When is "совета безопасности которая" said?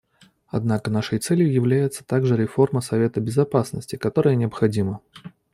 2.81-4.33